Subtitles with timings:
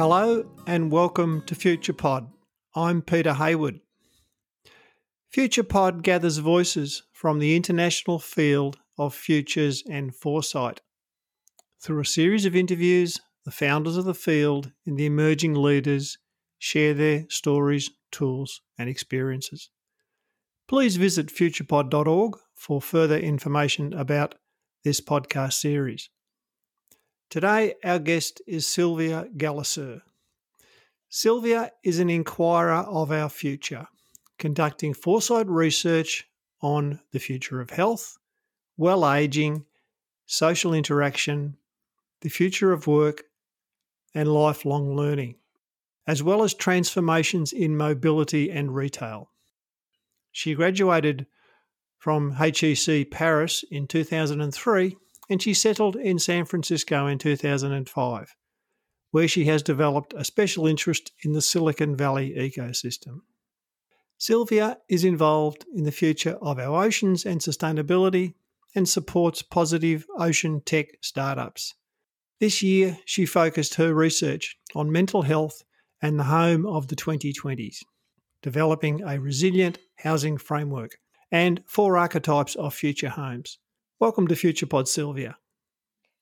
[0.00, 2.26] Hello and welcome to FuturePod.
[2.74, 3.80] I'm Peter Hayward.
[5.30, 10.80] FuturePod gathers voices from the international field of futures and foresight.
[11.82, 16.16] Through a series of interviews, the founders of the field and the emerging leaders
[16.58, 19.68] share their stories, tools, and experiences.
[20.66, 24.36] Please visit futurepod.org for further information about
[24.82, 26.08] this podcast series.
[27.30, 30.02] Today, our guest is Sylvia Gallusser.
[31.08, 33.86] Sylvia is an inquirer of our future,
[34.36, 36.26] conducting foresight research
[36.60, 38.18] on the future of health,
[38.76, 39.64] well aging,
[40.26, 41.56] social interaction,
[42.22, 43.22] the future of work,
[44.12, 45.36] and lifelong learning,
[46.08, 49.30] as well as transformations in mobility and retail.
[50.32, 51.28] She graduated
[51.96, 54.96] from HEC Paris in 2003
[55.30, 58.34] and she settled in San Francisco in 2005,
[59.12, 63.20] where she has developed a special interest in the Silicon Valley ecosystem.
[64.18, 68.34] Sylvia is involved in the future of our oceans and sustainability
[68.74, 71.74] and supports positive ocean tech startups.
[72.40, 75.62] This year, she focused her research on mental health
[76.02, 77.78] and the home of the 2020s,
[78.42, 80.98] developing a resilient housing framework
[81.30, 83.58] and four archetypes of future homes.
[84.00, 85.36] Welcome to FuturePod, Sylvia.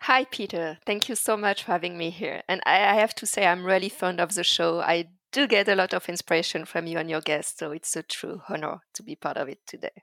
[0.00, 0.78] Hi, Peter.
[0.84, 2.42] Thank you so much for having me here.
[2.48, 4.80] And I, I, have to say, I'm really fond of the show.
[4.80, 8.02] I do get a lot of inspiration from you and your guests, so it's a
[8.02, 10.02] true honor to be part of it today.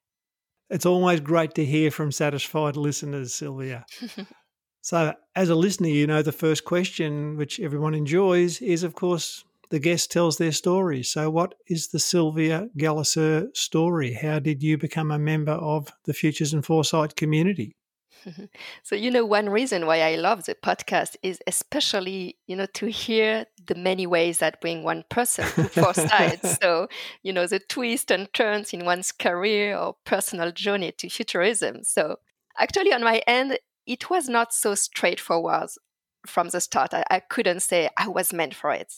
[0.70, 3.86] It's always great to hear from satisfied listeners, Sylvia.
[4.82, 9.44] so, as a listener, you know the first question, which everyone enjoys, is of course
[9.76, 11.04] the guest tells their story.
[11.04, 14.14] So, what is the Sylvia Gallusser story?
[14.14, 17.76] How did you become a member of the Futures and Foresight community?
[18.84, 22.88] so you know one reason why i love the podcast is especially you know to
[22.88, 26.88] hear the many ways that bring one person to foresight so
[27.22, 32.16] you know the twists and turns in one's career or personal journey to futurism so
[32.58, 35.70] actually on my end it was not so straightforward
[36.26, 38.92] from the start I, I couldn't say i was meant for it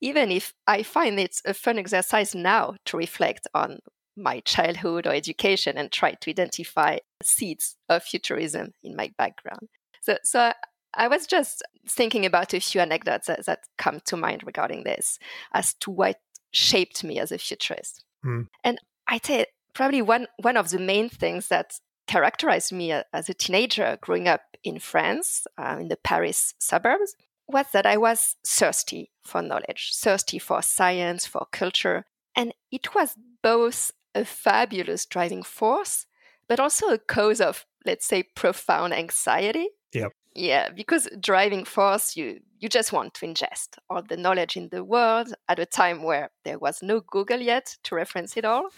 [0.00, 3.80] even if I find it's a fun exercise now to reflect on
[4.16, 9.68] my childhood or education and try to identify seeds of futurism in my background.
[10.02, 10.52] So, so
[10.94, 15.18] I was just thinking about a few anecdotes that, that come to mind regarding this
[15.52, 16.16] as to what
[16.52, 18.04] shaped me as a futurist.
[18.24, 18.48] Mm.
[18.64, 23.34] And I'd say probably one, one of the main things that characterized me as a
[23.34, 27.14] teenager growing up in France, uh, in the Paris suburbs,
[27.50, 32.04] was that I was thirsty for knowledge, thirsty for science, for culture.
[32.36, 36.06] And it was both a fabulous driving force,
[36.48, 39.68] but also a cause of, let's say, profound anxiety.
[39.92, 40.12] Yep.
[40.34, 44.84] Yeah, because driving force, you you just want to ingest all the knowledge in the
[44.84, 48.68] world at a time where there was no Google yet to reference it all.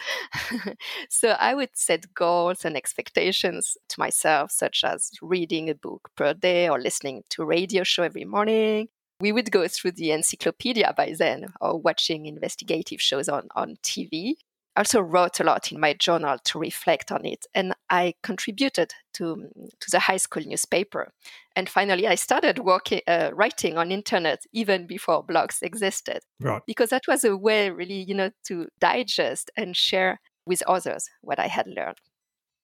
[1.11, 6.33] so I would set goals and expectations to myself, such as reading a book per
[6.33, 8.89] day or listening to radio show every morning.
[9.21, 14.37] We would go through the encyclopedia by then or watching investigative shows on, on TV
[14.77, 19.49] also wrote a lot in my journal to reflect on it and i contributed to,
[19.81, 21.13] to the high school newspaper.
[21.55, 26.21] And finally i started working uh, writing on internet even before blogs existed.
[26.41, 26.63] Right.
[26.67, 31.39] because that was a way really you know to digest and share with others what
[31.39, 31.99] i had learned.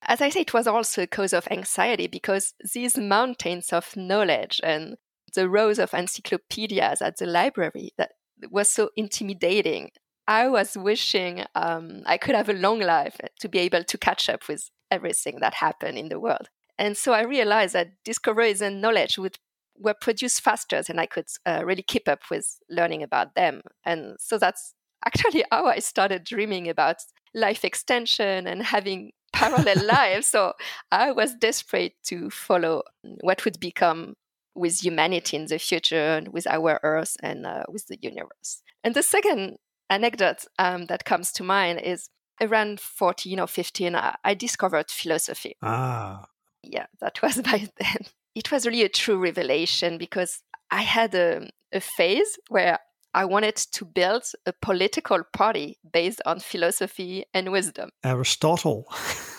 [0.02, 4.60] As i say it was also a cause of anxiety because these mountains of knowledge
[4.64, 4.96] and
[5.34, 8.12] the rows of encyclopedias at the library that
[8.50, 9.90] was so intimidating
[10.28, 14.28] I was wishing um, I could have a long life to be able to catch
[14.28, 16.50] up with everything that happened in the world.
[16.78, 19.38] And so I realized that discoveries and knowledge would
[19.80, 23.62] were produced faster than I could uh, really keep up with learning about them.
[23.84, 24.74] And so that's
[25.06, 26.96] actually how I started dreaming about
[27.32, 30.26] life extension and having parallel lives.
[30.26, 30.54] So
[30.90, 32.82] I was desperate to follow
[33.20, 34.14] what would become
[34.54, 38.62] with humanity in the future and with our Earth and uh, with the universe.
[38.82, 39.58] And the second
[39.90, 42.08] anecdote um, that comes to mind is
[42.40, 45.56] around 14 or 15, I, I discovered philosophy.
[45.62, 46.26] Ah.
[46.62, 48.06] Yeah, that was by then.
[48.34, 52.78] It was really a true revelation because I had a, a phase where
[53.14, 57.90] I wanted to build a political party based on philosophy and wisdom.
[58.04, 58.86] Aristotle.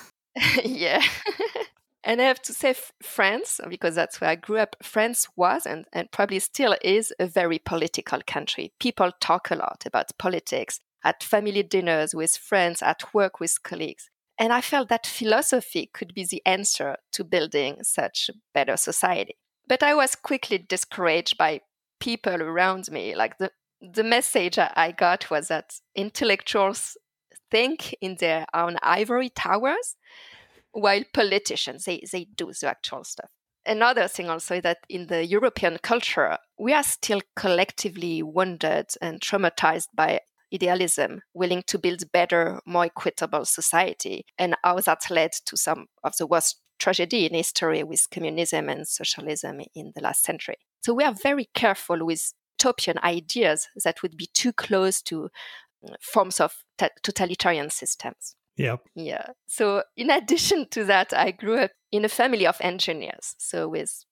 [0.64, 1.02] yeah.
[2.04, 5.86] And I have to say, France, because that's where I grew up, France was and,
[5.92, 8.72] and probably still is a very political country.
[8.80, 14.10] People talk a lot about politics at family dinners with friends, at work with colleagues.
[14.38, 19.36] And I felt that philosophy could be the answer to building such a better society.
[19.68, 21.62] But I was quickly discouraged by
[22.00, 23.16] people around me.
[23.16, 26.98] Like the the message I got was that intellectuals
[27.50, 29.96] think in their own ivory towers,
[30.72, 33.30] while politicians they, they do the actual stuff.
[33.66, 39.20] Another thing also is that in the European culture, we are still collectively wounded and
[39.20, 40.22] traumatized by
[40.54, 46.16] idealism, willing to build better, more equitable society, and how that led to some of
[46.18, 50.56] the worst tragedy in history with communism and socialism in the last century.
[50.82, 55.30] So we are very careful with utopian ideas that would be too close to
[55.88, 58.36] uh, forms of t- totalitarian systems.
[58.60, 58.76] Yeah.
[58.94, 59.28] Yeah.
[59.48, 63.36] So in addition to that, I grew up in a family of engineers.
[63.38, 64.04] So with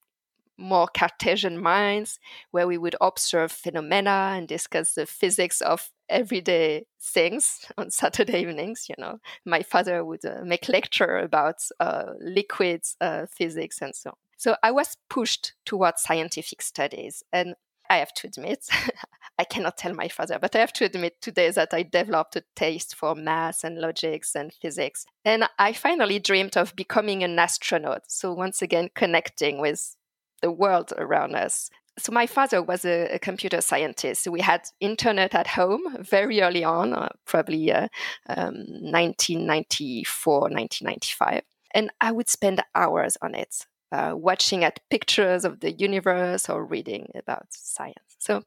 [0.57, 2.17] more Cartesian minds,
[2.51, 8.87] where we would observe phenomena and discuss the physics of everyday things on Saturday evenings.
[8.87, 14.11] You know, my father would uh, make lecture about uh, liquids uh, physics and so
[14.11, 14.15] on.
[14.37, 17.55] So I was pushed towards scientific studies, and
[17.89, 18.65] I have to admit,
[19.39, 22.43] I cannot tell my father, but I have to admit today that I developed a
[22.55, 25.05] taste for math and logics and physics.
[25.23, 28.03] And I finally dreamed of becoming an astronaut.
[28.07, 29.95] So, once again, connecting with
[30.41, 31.69] the world around us.
[31.99, 34.27] So, my father was a, a computer scientist.
[34.27, 37.89] We had internet at home very early on, uh, probably uh,
[38.27, 41.43] um, 1994, 1995.
[41.75, 46.65] And I would spend hours on it uh, watching at pictures of the universe or
[46.65, 48.15] reading about science.
[48.19, 48.43] So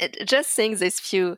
[0.00, 1.36] it, just seeing these few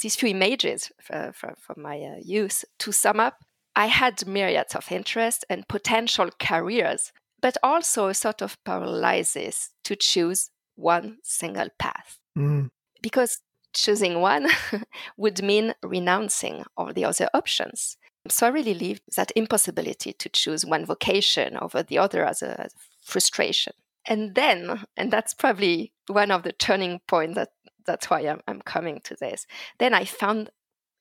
[0.00, 3.44] these few images uh, from, from my uh, youth to sum up,
[3.76, 9.94] I had myriads of interests and potential careers, but also a sort of paralysis to
[9.94, 12.18] choose one single path.
[12.36, 12.70] Mm.
[13.02, 13.40] Because
[13.72, 14.48] choosing one
[15.16, 17.96] would mean renouncing all the other options.
[18.28, 22.68] So I really leave that impossibility to choose one vocation over the other as a,
[23.02, 23.74] frustration.
[24.06, 27.50] And then, and that's probably one of the turning points that
[27.86, 29.46] that's why I'm, I'm coming to this.
[29.78, 30.50] Then I found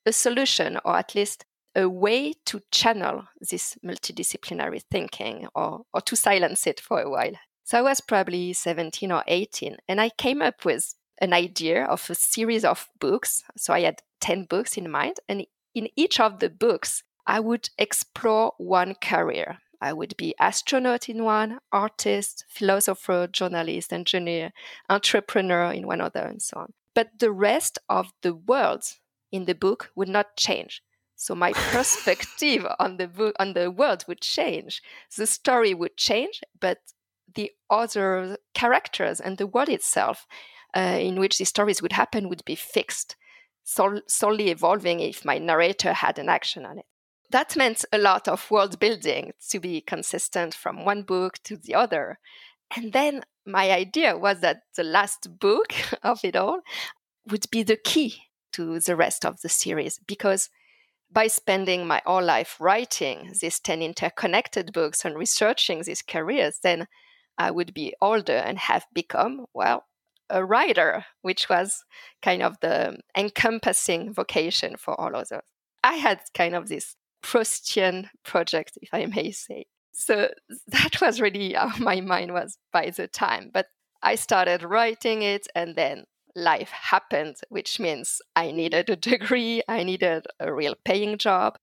[0.05, 1.45] a solution, or at least
[1.75, 7.33] a way to channel this multidisciplinary thinking or, or to silence it for a while.
[7.63, 12.09] So I was probably 17 or 18, and I came up with an idea of
[12.09, 13.43] a series of books.
[13.55, 17.69] So I had 10 books in mind, and in each of the books, I would
[17.77, 19.59] explore one career.
[19.83, 24.53] I would be astronaut in one, artist, philosopher, journalist, engineer,
[24.89, 26.73] entrepreneur in one other, and so on.
[26.95, 28.85] But the rest of the world
[29.29, 30.81] in the book would not change.
[31.17, 34.81] So my perspective on the book on the world would change.
[35.17, 36.77] The story would change, but
[37.35, 40.25] the other characters and the world itself
[40.73, 43.17] uh, in which the stories would happen would be fixed,
[43.65, 46.85] sol- solely evolving if my narrator had an action on it
[47.31, 51.75] that meant a lot of world building to be consistent from one book to the
[51.75, 52.19] other.
[52.75, 55.73] And then my idea was that the last book
[56.03, 56.61] of it all
[57.29, 58.23] would be the key
[58.53, 60.49] to the rest of the series because
[61.11, 66.87] by spending my whole life writing these 10 interconnected books and researching these careers, then
[67.37, 69.85] I would be older and have become, well,
[70.29, 71.83] a writer, which was
[72.21, 75.41] kind of the encompassing vocation for all of us.
[75.83, 79.65] I had kind of this Proustian project, if I may say.
[79.93, 80.29] So
[80.67, 83.49] that was really how my mind was by the time.
[83.53, 83.67] But
[84.01, 89.83] I started writing it, and then life happened, which means I needed a degree, I
[89.83, 91.57] needed a real paying job,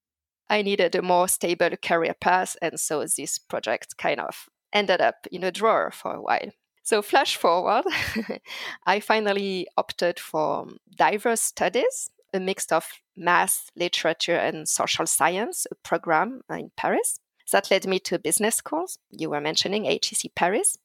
[0.48, 2.56] I needed a more stable career path.
[2.62, 6.50] And so this project kind of ended up in a drawer for a while.
[6.82, 7.84] So, flash forward,
[8.86, 16.42] I finally opted for diverse studies a mix of math, literature, and social science program
[16.50, 17.20] in Paris.
[17.52, 18.98] That led me to business schools.
[19.10, 20.78] You were mentioning HEC Paris,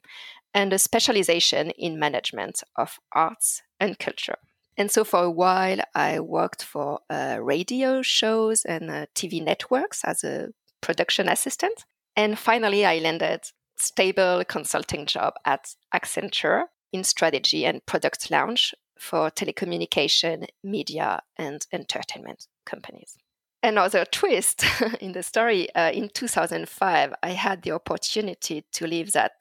[0.52, 4.36] and a specialization in management of arts and culture.
[4.76, 10.04] And so for a while, I worked for uh, radio shows and uh, TV networks
[10.04, 10.48] as a
[10.80, 11.84] production assistant.
[12.14, 13.40] And finally, I landed
[13.76, 22.46] stable consulting job at Accenture in strategy and product launch for telecommunication, media, and entertainment
[22.64, 23.16] companies.
[23.62, 24.64] Another twist
[25.00, 29.32] in the story uh, in 2005, I had the opportunity to leave that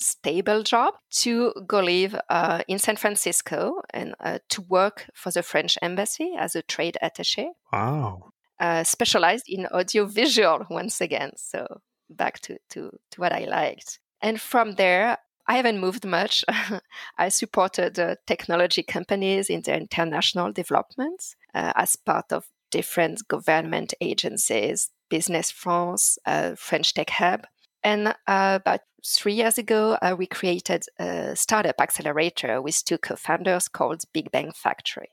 [0.00, 5.42] stable job to go live uh, in San Francisco and uh, to work for the
[5.42, 7.48] French embassy as a trade attaché.
[7.72, 8.30] Wow.
[8.60, 11.32] Uh, specialized in audiovisual once again.
[11.36, 14.00] So back to, to, to what I liked.
[14.20, 16.44] And from there, I haven't moved much.
[17.18, 23.94] I supported uh, technology companies in their international developments uh, as part of different government
[24.02, 27.46] agencies, Business France, uh, French Tech Hub.
[27.82, 33.16] And uh, about three years ago, uh, we created a startup accelerator with two co
[33.16, 35.08] founders called Big Bang Factory.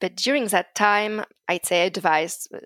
[0.00, 2.58] But during that time, I'd say I advised uh,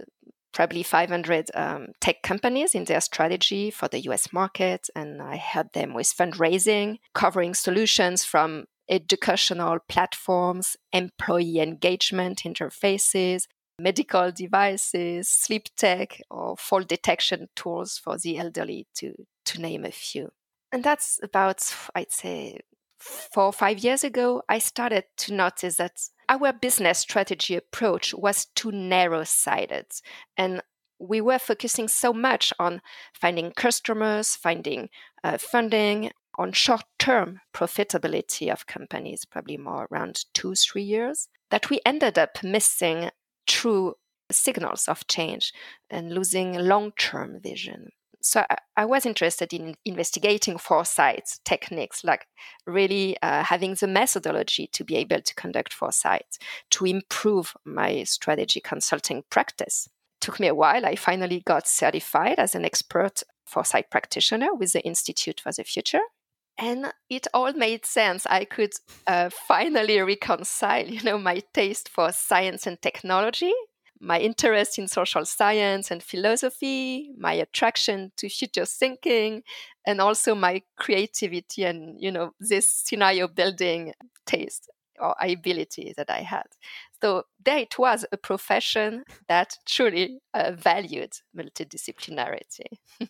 [0.56, 4.88] probably 500 um, tech companies in their strategy for the US market.
[4.96, 13.42] And I helped them with fundraising, covering solutions from educational platforms, employee engagement interfaces,
[13.78, 19.12] medical devices, sleep tech, or fall detection tools for the elderly, to,
[19.44, 20.30] to name a few.
[20.72, 22.60] And that's about, I'd say,
[22.98, 28.47] four or five years ago, I started to notice that our business strategy approach was
[28.54, 29.87] too narrow sighted.
[30.37, 30.62] And
[30.99, 32.80] we were focusing so much on
[33.12, 34.88] finding customers, finding
[35.23, 41.71] uh, funding, on short term profitability of companies, probably more around two, three years, that
[41.71, 43.11] we ended up missing
[43.47, 43.95] true
[44.30, 45.52] signals of change
[45.90, 47.90] and losing long term vision.
[48.20, 48.44] So
[48.76, 52.26] I, was interested in investigating foresight techniques, like
[52.66, 56.38] really uh, having the methodology to be able to conduct foresight,
[56.70, 59.88] to improve my strategy consulting practice.
[60.20, 60.85] Took me a while.
[60.87, 66.00] I finally got certified as an expert foresight practitioner with the Institute for the Future
[66.58, 68.73] and it all made sense i could
[69.06, 73.52] uh, finally reconcile you know my taste for science and technology
[74.00, 79.43] my interest in social science and philosophy my attraction to future thinking
[79.87, 83.93] and also my creativity and you know this scenario building
[84.26, 86.47] taste or ability that i had
[87.00, 92.67] so there it was a profession that truly uh, valued multidisciplinarity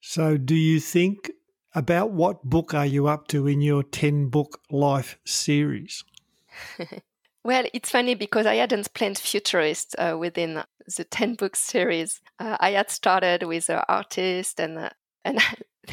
[0.00, 1.30] so do you think
[1.74, 6.04] about what book are you up to in your 10 book life series?
[7.44, 10.62] well, it's funny because I hadn't planned futurist uh, within
[10.96, 12.20] the 10 book series.
[12.38, 14.90] Uh, I had started with an artist and uh,
[15.24, 15.38] and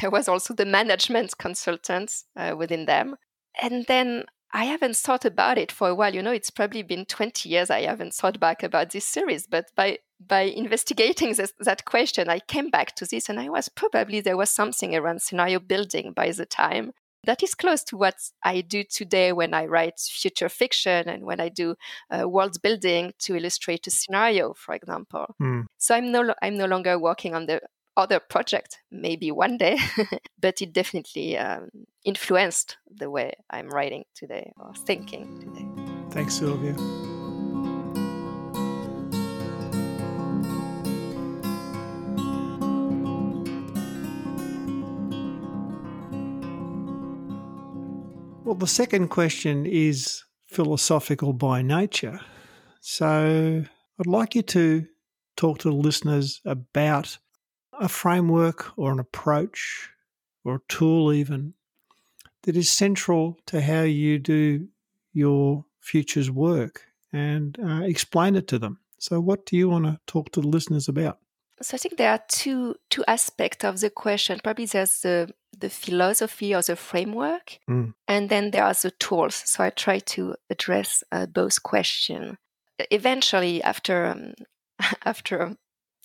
[0.00, 3.16] there was also the management consultants uh, within them.
[3.60, 6.14] And then I haven't thought about it for a while.
[6.14, 9.46] You know, it's probably been 20 years I haven't thought back about this series.
[9.46, 13.68] But by by investigating this, that question, I came back to this, and I was
[13.68, 16.92] probably there was something around scenario building by the time
[17.24, 21.40] that is close to what I do today when I write future fiction and when
[21.40, 21.74] I do
[22.10, 25.34] uh, world building to illustrate a scenario, for example.
[25.40, 25.66] Mm.
[25.78, 27.60] So I'm no I'm no longer working on the
[27.96, 29.76] other project, maybe one day,
[30.40, 31.68] but it definitely um,
[32.04, 35.66] influenced the way I'm writing today or thinking today.
[36.10, 36.76] Thanks, Sylvia.
[48.48, 52.18] Well, the second question is philosophical by nature.
[52.80, 53.62] So
[54.00, 54.86] I'd like you to
[55.36, 57.18] talk to the listeners about
[57.78, 59.90] a framework or an approach
[60.44, 61.52] or a tool, even
[62.44, 64.68] that is central to how you do
[65.12, 68.78] your future's work and uh, explain it to them.
[68.98, 71.18] So, what do you want to talk to the listeners about?
[71.60, 74.40] So, I think there are two two aspects of the question.
[74.42, 77.94] Probably there's the the philosophy or the framework, mm.
[78.06, 79.34] and then there are the tools.
[79.34, 82.36] So, I try to address uh, both questions.
[82.90, 84.34] Eventually, after um,
[85.04, 85.56] after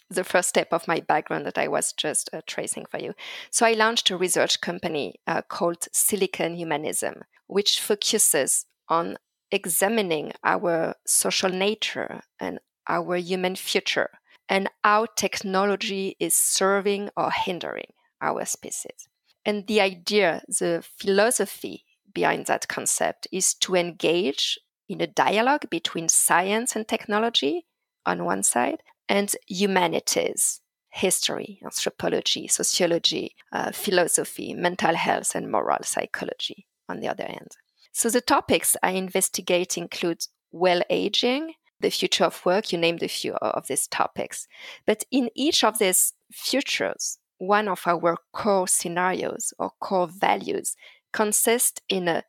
[0.10, 3.14] the first step of my background that I was just uh, tracing for you.
[3.52, 9.18] So I launched a research company uh, called Silicon Humanism, which focuses on
[9.52, 14.10] examining our social nature and our human future
[14.50, 19.08] and how technology is serving or hindering our species.
[19.46, 26.10] And the idea, the philosophy behind that concept is to engage in a dialogue between
[26.10, 27.66] science and technology
[28.06, 36.68] on one side and humanities, history, anthropology, sociology, uh, philosophy, mental health, and moral psychology
[36.88, 37.58] on the other hand.
[37.92, 43.08] So the topics I investigate include well aging, the future of work, you named a
[43.08, 44.48] few of these topics.
[44.86, 50.76] But in each of these futures, one of our core scenarios or core values
[51.12, 52.24] consists in a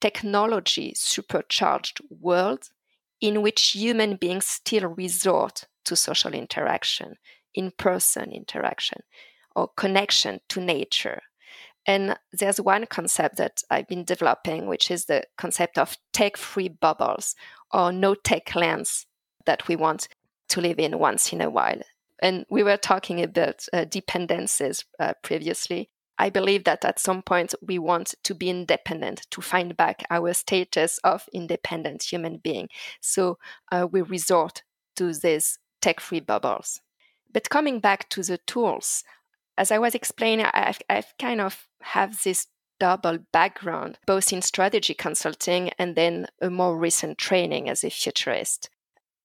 [0.00, 2.70] technology supercharged world
[3.20, 7.16] in which human beings still resort to social interaction,
[7.54, 9.00] in person interaction,
[9.54, 11.20] or connection to nature.
[11.86, 16.68] And there's one concept that I've been developing, which is the concept of tech free
[16.68, 17.34] bubbles
[17.72, 19.06] or no tech lands
[19.46, 20.08] that we want
[20.50, 21.80] to live in once in a while.
[22.20, 25.90] And we were talking about uh, dependencies uh, previously.
[26.18, 30.34] I believe that at some point we want to be independent, to find back our
[30.34, 32.68] status of independent human being.
[33.00, 33.38] So
[33.72, 34.62] uh, we resort
[34.96, 36.82] to these tech free bubbles.
[37.32, 39.02] But coming back to the tools,
[39.56, 42.48] as I was explaining, I've, I've kind of have this
[42.78, 48.68] double background, both in strategy consulting and then a more recent training as a futurist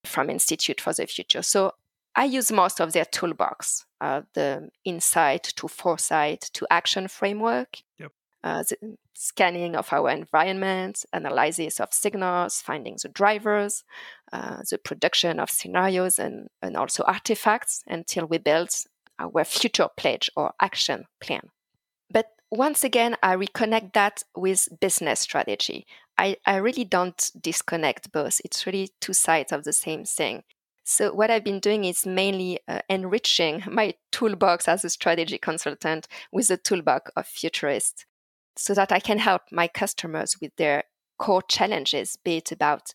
[0.06, 1.42] from Institute for the Future.
[1.42, 1.72] So
[2.16, 8.12] I use most of their toolbox, uh, the insight to foresight to action framework, yep.
[8.44, 13.84] uh, the scanning of our environment, analysis of signals, finding the drivers,
[14.32, 18.70] uh, the production of scenarios and, and also artifacts until we build
[19.20, 21.50] our future pledge or action plan.
[22.12, 25.86] But once again, I reconnect that with business strategy.
[26.18, 28.40] I, I really don't disconnect both.
[28.46, 30.44] It's really two sides of the same thing.
[30.88, 36.08] So, what I've been doing is mainly uh, enriching my toolbox as a strategy consultant
[36.32, 38.06] with the toolbox of futurists
[38.56, 40.84] so that I can help my customers with their
[41.18, 42.92] core challenges, be it about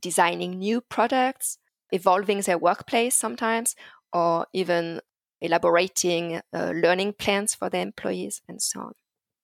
[0.00, 1.58] designing new products,
[1.92, 3.76] evolving their workplace sometimes,
[4.12, 5.00] or even
[5.40, 8.92] elaborating uh, learning plans for their employees and so on.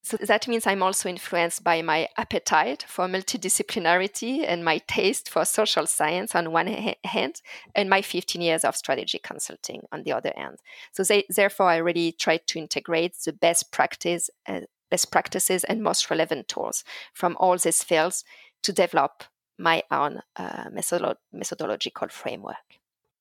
[0.04, 5.46] So that means I'm also influenced by my appetite for multidisciplinarity and my taste for
[5.46, 7.40] social science on one hand,
[7.74, 10.58] and my 15 years of strategy consulting on the other hand.
[10.92, 15.82] So they, therefore, I really try to integrate the best practice, uh, best practices, and
[15.82, 16.84] most relevant tools
[17.14, 18.24] from all these fields
[18.62, 19.24] to develop
[19.58, 22.76] my own uh, methodolo- methodological framework.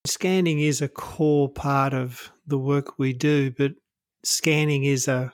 [0.06, 3.72] Scanning is a core part of the work we do, but
[4.26, 5.34] scanning is a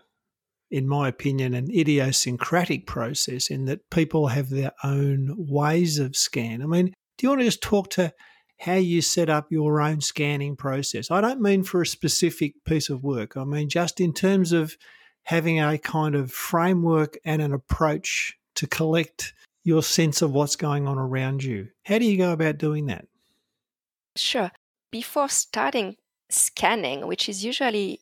[0.71, 6.61] in my opinion, an idiosyncratic process in that people have their own ways of scan.
[6.61, 8.13] I mean, do you want to just talk to
[8.59, 11.09] how you set up your own scanning process?
[11.09, 14.77] I don't mean for a specific piece of work, I mean just in terms of
[15.23, 20.88] having a kind of framework and an approach to collect your sense of what's going
[20.88, 21.67] on around you.
[21.84, 23.05] How do you go about doing that?
[24.15, 24.51] Sure.
[24.91, 25.97] Before starting
[26.29, 28.01] scanning, which is usually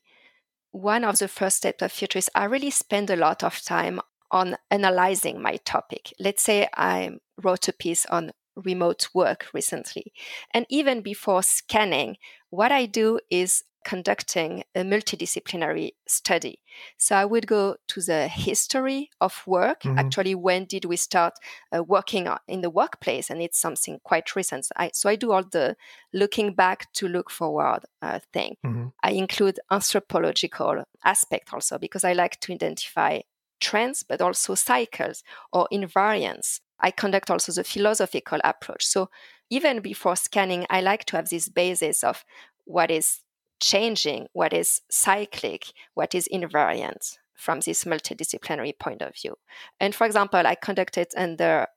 [0.77, 3.99] one of the first steps of futurists, I really spend a lot of time
[4.31, 6.13] on analyzing my topic.
[6.19, 10.11] Let's say I wrote a piece on remote work recently.
[10.53, 12.17] And even before scanning,
[12.49, 16.59] what I do is conducting a multidisciplinary study.
[16.97, 19.83] So I would go to the history of work.
[19.83, 19.97] Mm-hmm.
[19.97, 21.35] Actually, when did we start
[21.73, 23.29] uh, working in the workplace?
[23.29, 24.65] And it's something quite recent.
[24.65, 25.77] So I, so I do all the
[26.13, 28.57] looking back to look forward uh, thing.
[28.65, 28.87] Mm-hmm.
[29.03, 33.21] I include anthropological aspect also because I like to identify
[33.61, 35.23] trends, but also cycles
[35.53, 36.59] or invariants.
[36.81, 38.85] I conduct also the philosophical approach.
[38.85, 39.09] So
[39.49, 42.25] even before scanning, I like to have this basis of
[42.65, 43.21] what is
[43.59, 49.37] changing what is cyclic, what is invariant from this multidisciplinary point of view.
[49.79, 51.67] And for example, I conducted under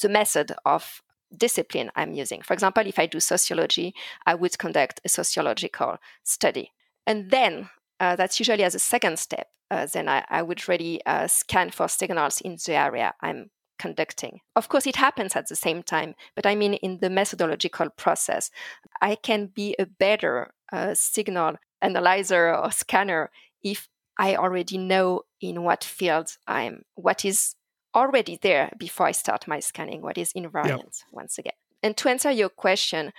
[0.00, 1.02] the method of
[1.36, 2.42] discipline I'm using.
[2.42, 3.94] For example, if I do sociology,
[4.26, 6.72] I would conduct a sociological study.
[7.06, 9.48] And then uh, that's usually as a second step.
[9.70, 14.40] Uh, then I, I, would really uh, scan for signals in the area I'm conducting.
[14.56, 18.50] Of course, it happens at the same time, but I mean, in the methodological process,
[19.00, 23.30] I can be a better uh, signal analyzer or scanner
[23.62, 27.54] if I already know in what field I'm, what is
[27.94, 30.92] already there before I start my scanning, what is invariant yep.
[31.10, 31.54] once again.
[31.82, 33.12] And to answer your question,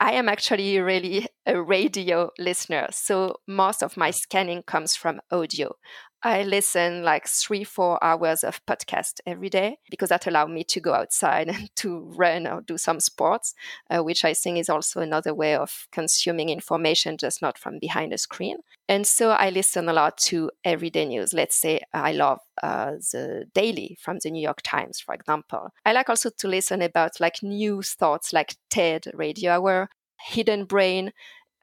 [0.00, 2.88] I am actually really a radio listener.
[2.92, 5.74] So most of my scanning comes from audio.
[6.22, 10.80] I listen like three, four hours of podcast every day because that allows me to
[10.80, 13.54] go outside and to run or do some sports,
[13.90, 18.12] uh, which I think is also another way of consuming information, just not from behind
[18.12, 18.58] a screen.
[18.88, 21.32] And so I listen a lot to everyday news.
[21.32, 25.70] Let's say I love uh, the daily from the New York Times, for example.
[25.84, 31.12] I like also to listen about like news thoughts like TED Radio Hour, Hidden Brain,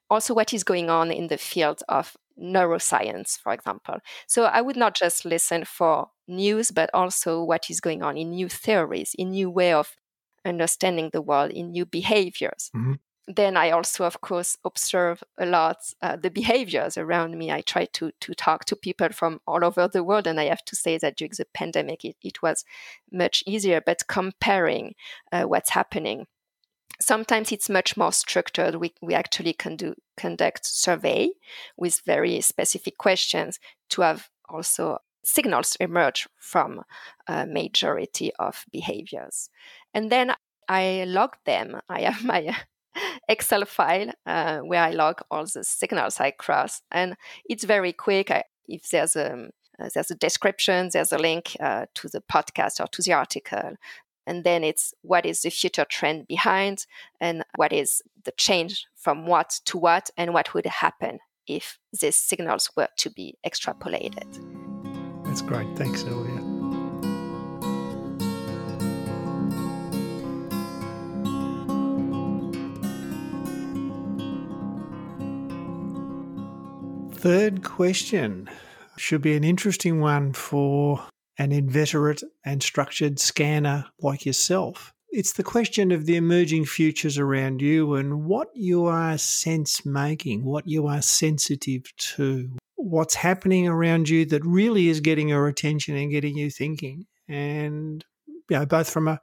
[0.09, 3.97] also what is going on in the field of neuroscience, for example.
[4.27, 8.31] So I would not just listen for news, but also what is going on in
[8.31, 9.95] new theories, in new way of
[10.43, 12.71] understanding the world, in new behaviors.
[12.75, 12.93] Mm-hmm.
[13.27, 17.51] Then I also, of course, observe a lot uh, the behaviors around me.
[17.51, 20.63] I try to to talk to people from all over the world, and I have
[20.65, 22.63] to say that during the pandemic, it, it was
[23.11, 23.81] much easier.
[23.83, 24.93] But comparing
[25.31, 26.27] uh, what's happening
[26.99, 28.75] sometimes it's much more structured.
[28.75, 31.31] We, we actually can do conduct survey
[31.77, 36.83] with very specific questions to have also signals emerge from
[37.27, 39.49] a majority of behaviors.
[39.93, 40.33] And then
[40.67, 41.79] I log them.
[41.89, 42.55] I have my
[43.27, 48.31] Excel file uh, where I log all the signals I cross, and it's very quick.
[48.31, 52.79] I, if there's a uh, there's a description, there's a link uh, to the podcast
[52.79, 53.75] or to the article
[54.27, 56.85] and then it's what is the future trend behind
[57.19, 62.15] and what is the change from what to what and what would happen if these
[62.15, 64.41] signals were to be extrapolated.
[65.25, 65.67] That's great.
[65.75, 66.41] Thanks, Sylvia.
[77.13, 78.47] Third question
[78.97, 81.03] should be an interesting one for
[81.37, 84.93] an inveterate and structured scanner like yourself.
[85.09, 90.43] It's the question of the emerging futures around you and what you are sense making,
[90.43, 95.95] what you are sensitive to, what's happening around you that really is getting your attention
[95.95, 97.05] and getting you thinking.
[97.27, 99.21] And you know, both from a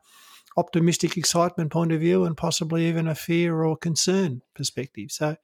[0.56, 5.10] optimistic excitement point of view and possibly even a fear or concern perspective.
[5.10, 5.36] So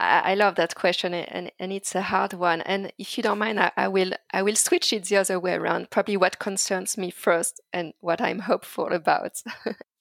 [0.00, 2.60] I, love that question, and, and it's a hard one.
[2.60, 5.54] And if you don't mind, I, I, will I will switch it the other way
[5.54, 5.90] around.
[5.90, 9.42] Probably what concerns me first, and what I'm hopeful about.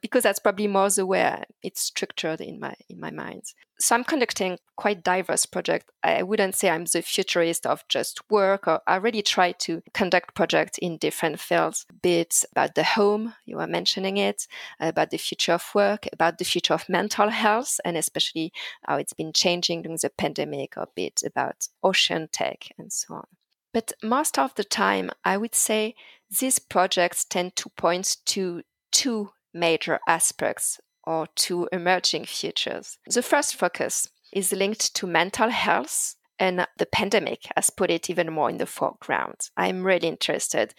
[0.00, 3.42] because that's probably more the way it's structured in my in my mind.
[3.80, 5.86] So I'm conducting quite diverse projects.
[6.02, 10.34] I wouldn't say I'm the futurist of just work, or I really try to conduct
[10.34, 14.48] projects in different fields, be it about the home, you were mentioning it,
[14.80, 19.12] about the future of work, about the future of mental health, and especially how it's
[19.12, 23.26] been changing during the pandemic, or be it about ocean tech and so on.
[23.72, 25.94] But most of the time, I would say
[26.40, 32.98] these projects tend to point to two major aspects or two emerging futures.
[33.06, 38.32] The first focus is linked to mental health, and the pandemic has put it even
[38.32, 39.48] more in the foreground.
[39.56, 40.74] I'm really interested,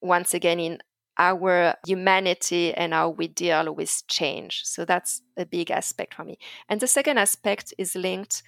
[0.00, 0.78] once again, in
[1.18, 4.62] our humanity and how we deal with change.
[4.64, 6.38] So that's a big aspect for me.
[6.68, 8.42] And the second aspect is linked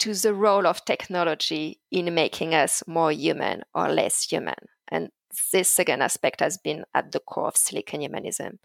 [0.00, 4.54] to the role of technology in making us more human or less human.
[4.88, 5.10] And
[5.52, 8.58] this second aspect has been at the core of Silicon Humanism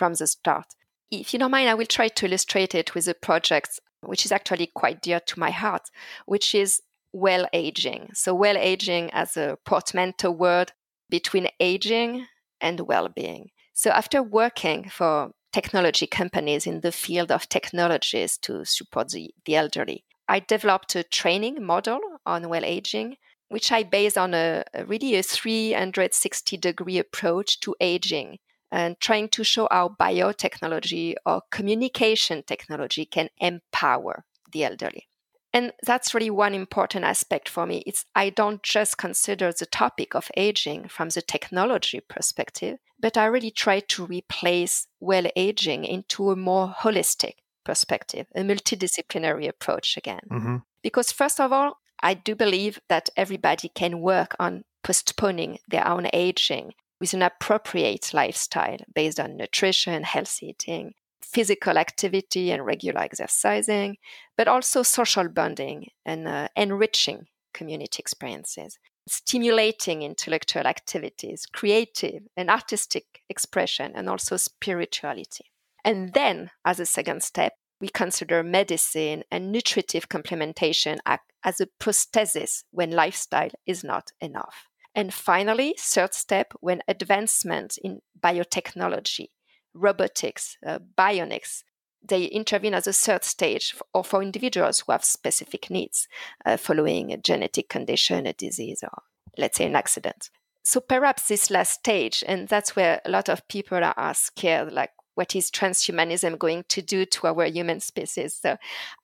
[0.00, 0.64] from the start.
[1.10, 4.32] If you don't mind, I will try to illustrate it with a project which is
[4.32, 5.82] actually quite dear to my heart,
[6.24, 6.80] which is
[7.12, 8.12] well aging.
[8.14, 10.72] So, well aging as a portmanteau word
[11.10, 12.26] between aging
[12.62, 13.50] and well being.
[13.74, 19.56] So, after working for technology companies in the field of technologies to support the, the
[19.56, 23.16] elderly, I developed a training model on well aging
[23.50, 28.38] which I base on a, a really a 360 degree approach to aging
[28.70, 35.06] and trying to show how biotechnology or communication technology can empower the elderly.
[35.52, 37.82] And that's really one important aspect for me.
[37.86, 43.24] It's I don't just consider the topic of aging from the technology perspective, but I
[43.24, 50.20] really try to replace well aging into a more holistic perspective, a multidisciplinary approach again.
[50.30, 50.56] Mm-hmm.
[50.82, 56.08] Because first of all, I do believe that everybody can work on postponing their own
[56.12, 63.96] aging with an appropriate lifestyle based on nutrition, healthy eating, physical activity, and regular exercising,
[64.36, 73.22] but also social bonding and uh, enriching community experiences, stimulating intellectual activities, creative and artistic
[73.28, 75.46] expression, and also spirituality.
[75.84, 80.98] And then, as a second step, we consider medicine and nutritive complementation
[81.42, 84.69] as a prosthesis when lifestyle is not enough.
[84.94, 89.28] And finally, third step, when advancement in biotechnology,
[89.72, 91.62] robotics, uh, bionics,
[92.02, 96.08] they intervene as a third stage for, or for individuals who have specific needs
[96.44, 99.02] uh, following a genetic condition, a disease, or
[99.38, 100.30] let's say an accident.
[100.62, 104.90] So perhaps this last stage, and that's where a lot of people are scared, like
[105.14, 108.34] what is transhumanism going to do to our human species.
[108.34, 108.56] So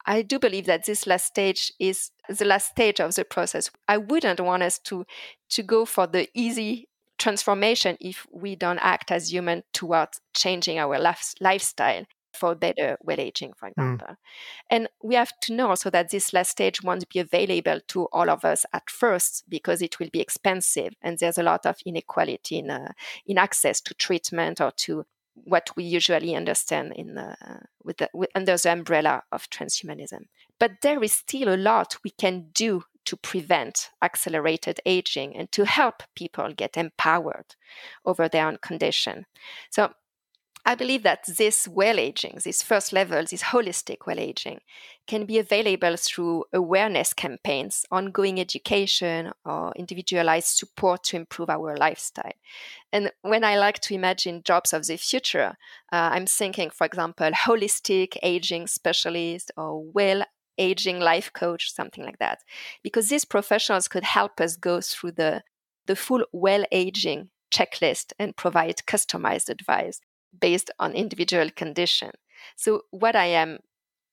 [0.07, 3.71] I do believe that this last stage is the last stage of the process.
[3.89, 5.05] I wouldn't want us to
[5.51, 6.89] to go for the easy
[7.19, 12.05] transformation if we don't act as human towards changing our life, lifestyle
[12.37, 13.81] for better well aging, for hmm.
[13.81, 14.09] example.
[14.09, 14.17] Mm.
[14.71, 18.29] And we have to know also that this last stage won't be available to all
[18.29, 22.59] of us at first because it will be expensive and there's a lot of inequality
[22.59, 22.93] in, uh,
[23.27, 25.07] in access to treatment or to
[25.45, 27.37] what we usually understand in the,
[27.85, 30.27] with the, with, under the umbrella of transhumanism.
[30.59, 35.65] But there is still a lot we can do to prevent accelerated aging and to
[35.65, 37.55] help people get empowered
[38.05, 39.27] over their own condition.
[39.71, 39.93] So
[40.69, 44.63] I believe that this well aging, this first level, this holistic well aging,
[45.07, 52.33] can be available through awareness campaigns, ongoing education, or individualized support to improve our lifestyle.
[52.93, 55.57] And when I like to imagine jobs of the future,
[55.93, 60.25] uh, I'm thinking, for example, holistic aging specialist or well
[60.59, 62.41] aging life coach, something like that,
[62.83, 65.45] because these professionals could help us go through the
[65.87, 70.01] the full well aging checklist and provide customized advice
[70.39, 72.11] based on individual condition.
[72.57, 73.59] So what I am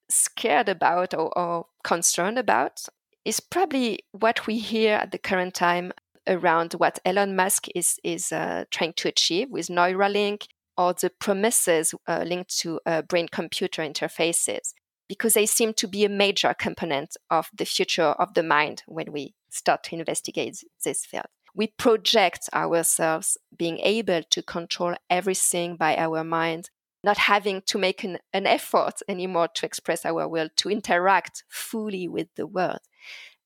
[0.09, 2.85] scared about or, or concerned about
[3.25, 5.91] is probably what we hear at the current time
[6.27, 10.47] around what Elon Musk is is uh, trying to achieve with Neuralink
[10.77, 14.73] or the promises uh, linked to uh, brain computer interfaces
[15.07, 19.11] because they seem to be a major component of the future of the mind when
[19.11, 21.25] we start to investigate this field.
[21.55, 26.69] We project ourselves being able to control everything by our mind,
[27.03, 32.07] not having to make an, an effort anymore to express our will, to interact fully
[32.07, 32.79] with the world.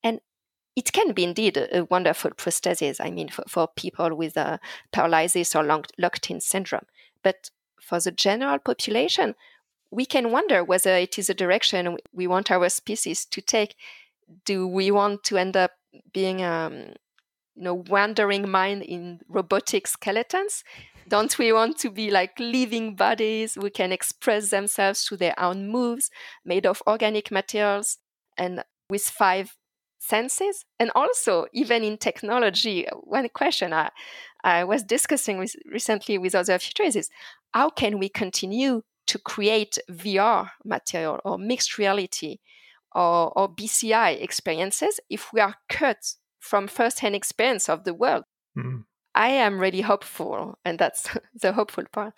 [0.02, 0.20] And
[0.74, 4.60] it can be indeed a, a wonderful prosthesis, I mean, for, for people with a
[4.92, 6.86] paralysis or locked in syndrome.
[7.22, 9.34] But for the general population,
[9.90, 13.74] we can wonder whether it is a direction we want our species to take.
[14.44, 15.72] Do we want to end up
[16.12, 16.92] being, um,
[17.58, 20.62] you know, wandering mind in robotic skeletons?
[21.08, 25.68] Don't we want to be like living bodies who can express themselves through their own
[25.68, 26.10] moves,
[26.44, 27.98] made of organic materials
[28.36, 29.56] and with five
[29.98, 30.64] senses?
[30.78, 33.90] And also, even in technology, one question I,
[34.44, 37.10] I was discussing with, recently with other futurists is
[37.52, 42.36] how can we continue to create VR material or mixed reality
[42.94, 46.14] or, or BCI experiences if we are cut
[46.48, 48.24] from first-hand experience of the world.
[48.56, 48.78] Mm-hmm.
[49.14, 52.14] I am really hopeful, and that's the hopeful part,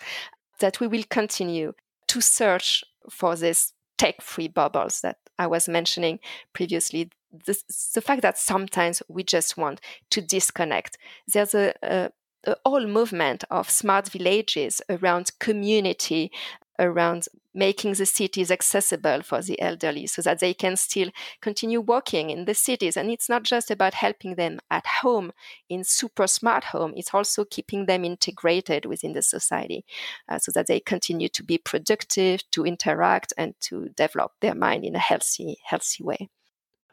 [0.60, 1.72] that we will continue
[2.08, 6.20] to search for these tech-free bubbles that I was mentioning
[6.52, 7.10] previously.
[7.46, 7.60] The,
[7.94, 10.98] the fact that sometimes we just want to disconnect.
[11.32, 12.10] There's a, a
[12.44, 16.32] a whole movement of smart villages around community
[16.80, 22.30] around making the cities accessible for the elderly so that they can still continue working
[22.30, 22.96] in the cities.
[22.96, 25.32] And it's not just about helping them at home
[25.68, 29.84] in super smart home, it's also keeping them integrated within the society
[30.28, 34.84] uh, so that they continue to be productive, to interact, and to develop their mind
[34.84, 36.28] in a healthy, healthy way.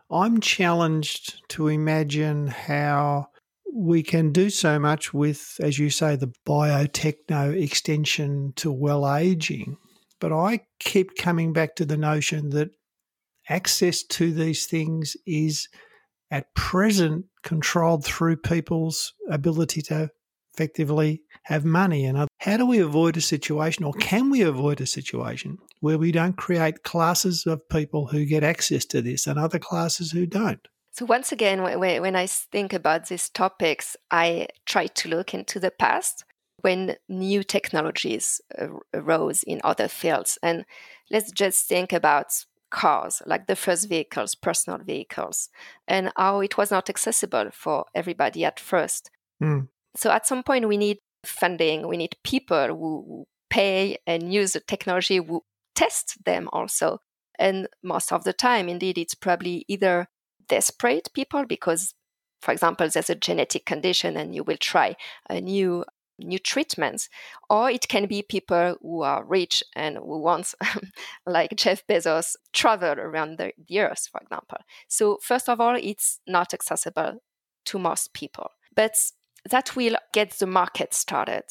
[0.09, 3.27] I'm challenged to imagine how
[3.73, 9.77] we can do so much with, as you say, the biotechno extension to well aging.
[10.19, 12.71] But I keep coming back to the notion that
[13.49, 15.67] access to these things is
[16.31, 20.09] at present controlled through people's ability to
[20.53, 22.03] effectively have money.
[22.05, 26.11] And how do we avoid a situation, or can we avoid a situation where we
[26.11, 30.67] don't create classes of people who get access to this and other classes who don't?
[30.97, 35.69] So, once again, when I think about these topics, I try to look into the
[35.69, 36.23] past
[36.61, 38.41] when new technologies
[38.95, 40.39] arose in other fields.
[40.41, 40.65] And
[41.11, 42.33] let's just think about
[42.71, 45.49] cars, like the first vehicles, personal vehicles,
[45.87, 49.11] and how it was not accessible for everybody at first.
[49.39, 49.67] Mm.
[49.95, 54.61] So, at some point, we need funding, we need people who pay and use the
[54.61, 55.43] technology, who
[55.75, 57.01] test them also.
[57.37, 60.07] And most of the time, indeed, it's probably either
[60.47, 61.93] desperate people because
[62.41, 64.95] for example there's a genetic condition and you will try
[65.29, 65.83] a new
[66.19, 67.09] new treatments
[67.47, 70.55] or it can be people who are rich and who want
[71.27, 74.57] like jeff bezos travel around the, the earth for example.
[74.87, 77.19] So first of all it's not accessible
[77.67, 78.49] to most people.
[78.75, 78.95] But
[79.49, 81.43] that will get the market started.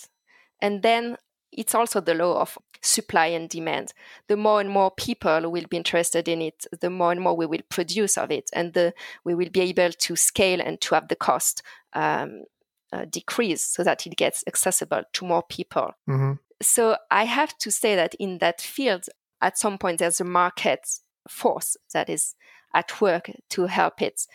[0.61, 1.17] And then
[1.57, 3.93] it's also the law of supply and demand.
[4.29, 7.47] The more and more people will be interested in it, the more and more we
[7.47, 11.09] will produce of it, and the, we will be able to scale and to have
[11.09, 11.63] the cost
[11.95, 12.45] um,
[12.93, 15.93] uh, decrease so that it gets accessible to more people.
[16.09, 16.33] Mm-hmm.
[16.63, 19.07] So I have to say that in that field,
[19.41, 20.87] at some point, there's a market
[21.29, 22.35] force that is
[22.75, 24.27] at work to help it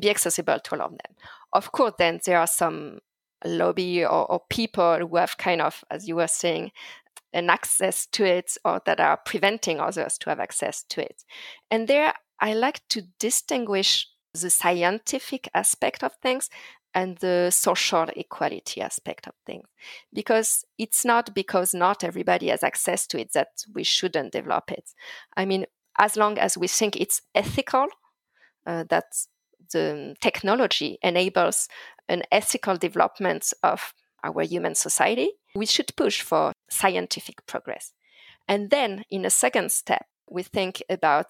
[0.00, 1.16] be accessible to all of them.
[1.52, 2.98] Of course, then there are some
[3.44, 6.72] lobby or, or people who have kind of, as you were saying,
[7.32, 11.24] an access to it or that are preventing others to have access to it.
[11.70, 16.48] And there, I like to distinguish the scientific aspect of things
[16.94, 19.66] and the social equality aspect of things.
[20.12, 24.94] Because it's not because not everybody has access to it that we shouldn't develop it.
[25.36, 25.66] I mean,
[25.98, 27.88] as long as we think it's ethical,
[28.66, 29.04] uh, that
[29.72, 31.68] the technology enables
[32.08, 33.92] an ethical development of
[34.24, 37.92] our human society, we should push for scientific progress.
[38.46, 41.26] And then, in a second step, we think about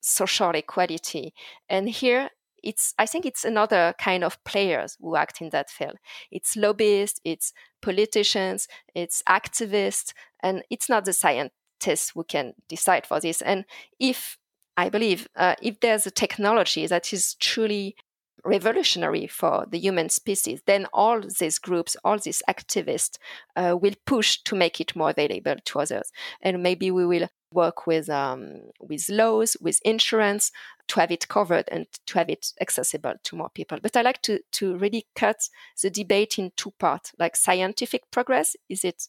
[0.00, 1.34] social equality.
[1.68, 2.30] And here,
[2.62, 5.96] it's I think it's another kind of players who act in that field.
[6.30, 13.20] It's lobbyists, it's politicians, it's activists, and it's not the scientists who can decide for
[13.20, 13.42] this.
[13.42, 13.64] And
[13.98, 14.38] if
[14.76, 17.96] I believe uh, if there's a technology that is truly
[18.44, 23.18] revolutionary for the human species, then all these groups, all these activists
[23.56, 26.10] uh, will push to make it more available to others.
[26.40, 30.50] And maybe we will work with um, with laws, with insurance,
[30.88, 33.78] to have it covered and to have it accessible to more people.
[33.82, 35.48] But I like to to really cut
[35.80, 37.12] the debate in two parts.
[37.18, 39.06] Like scientific progress, is it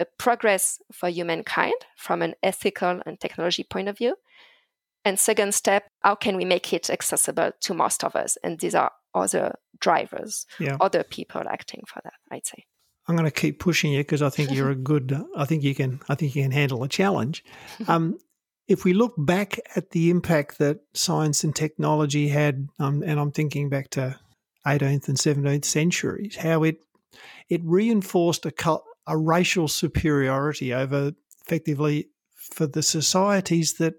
[0.00, 4.16] a progress for humankind from an ethical and technology point of view?
[5.04, 8.38] And second step, how can we make it accessible to most of us?
[8.42, 10.76] And these are other drivers, yeah.
[10.80, 12.64] other people acting for that, I'd say.
[13.06, 15.16] I'm going to keep pushing you because I think you're a good.
[15.36, 16.00] I think you can.
[16.08, 17.44] I think you can handle a challenge.
[17.86, 18.18] Um,
[18.66, 23.30] if we look back at the impact that science and technology had, um, and I'm
[23.30, 24.18] thinking back to
[24.66, 26.78] 18th and 17th centuries, how it
[27.50, 28.52] it reinforced a
[29.06, 31.12] a racial superiority over
[31.42, 33.94] effectively for the societies that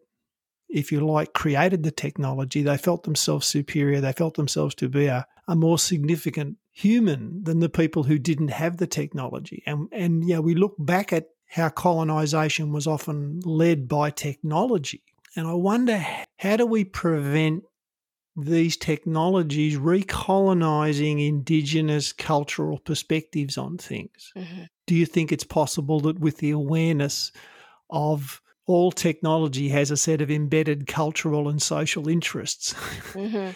[0.69, 4.01] if you like, created the technology, they felt themselves superior.
[4.01, 8.49] They felt themselves to be a, a more significant human than the people who didn't
[8.49, 9.63] have the technology.
[9.65, 15.03] And, and yeah, we look back at how colonization was often led by technology.
[15.35, 16.05] And I wonder
[16.37, 17.63] how do we prevent
[18.35, 24.33] these technologies recolonizing indigenous cultural perspectives on things?
[24.35, 24.63] Mm-hmm.
[24.87, 27.31] Do you think it's possible that with the awareness
[27.89, 32.73] of all technology has a set of embedded cultural and social interests.
[33.13, 33.51] Mm-hmm.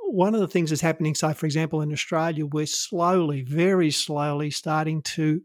[0.00, 4.50] One of the things that's happening, say, for example, in Australia, we're slowly, very slowly
[4.50, 5.42] starting to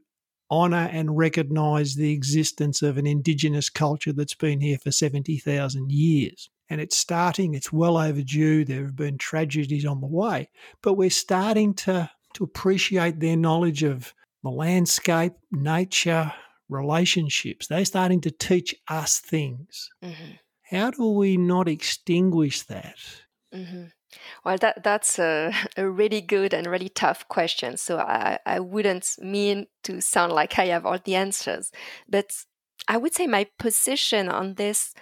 [0.49, 6.49] honour and recognise the existence of an Indigenous culture that's been here for 70,000 years.
[6.69, 8.63] And it's starting, it's well overdue.
[8.63, 10.49] There have been tragedies on the way,
[10.81, 16.33] but we're starting to, to appreciate their knowledge of the landscape, nature,
[16.69, 17.67] relationships.
[17.67, 19.89] They're starting to teach us things.
[20.03, 20.31] Mm-hmm.
[20.63, 22.97] How do we not extinguish that?
[23.53, 23.85] Mm-hmm.
[24.43, 27.77] Well, that that's a, a, really good and really tough question.
[27.77, 31.71] So I, I wouldn't mean to sound like I have all the answers,
[32.07, 32.31] but
[32.87, 34.93] I would say my position on this,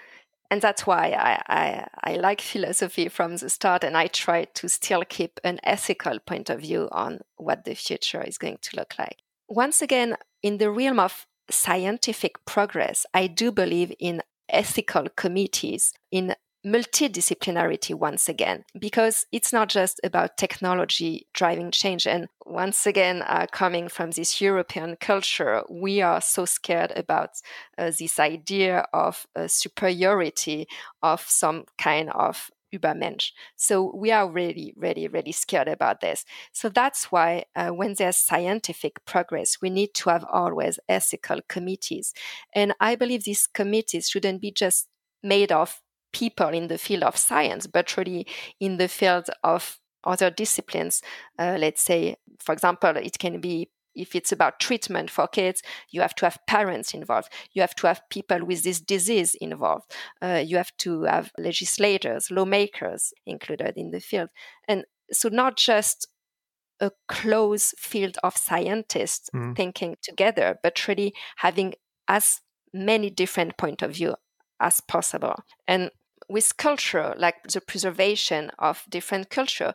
[0.49, 4.69] and that's why I, I, I like philosophy from the start, and I try to
[4.69, 8.93] still keep an ethical point of view on what the future is going to look
[8.99, 9.17] like.
[9.47, 16.35] Once again, in the realm of scientific progress, I do believe in ethical committees, in
[16.65, 22.05] multidisciplinarity once again, because it's not just about technology driving change.
[22.05, 27.29] And once again, uh, coming from this European culture, we are so scared about
[27.77, 30.67] uh, this idea of uh, superiority
[31.01, 33.31] of some kind of Übermensch.
[33.55, 36.25] So we are really, really, really scared about this.
[36.51, 42.13] So that's why uh, when there's scientific progress, we need to have always ethical committees.
[42.53, 44.87] And I believe these committees shouldn't be just
[45.23, 45.81] made of
[46.13, 48.27] people in the field of science, but really
[48.59, 51.01] in the field of other disciplines.
[51.37, 56.01] Uh, let's say, for example, it can be if it's about treatment for kids, you
[56.01, 57.29] have to have parents involved.
[57.53, 59.91] You have to have people with this disease involved.
[60.21, 64.29] Uh, you have to have legislators, lawmakers included in the field.
[64.67, 66.07] And so, not just
[66.79, 69.55] a close field of scientists mm.
[69.55, 71.73] thinking together, but really having
[72.07, 72.41] as
[72.73, 74.15] many different point of view
[74.59, 75.43] as possible.
[75.67, 75.91] And
[76.29, 79.73] with culture, like the preservation of different culture,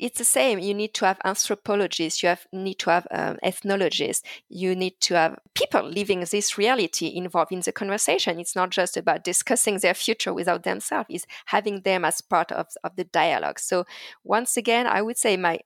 [0.00, 0.58] it's the same.
[0.58, 5.14] You need to have anthropologists, you have need to have um, ethnologists, you need to
[5.14, 8.40] have people living this reality involved in the conversation.
[8.40, 12.66] It's not just about discussing their future without themselves; it's having them as part of,
[12.82, 13.58] of the dialogue.
[13.58, 13.84] So
[14.24, 15.60] once again, I would say my